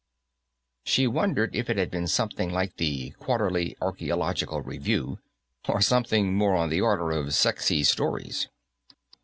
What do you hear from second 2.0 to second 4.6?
something like the Quarterly Archaeological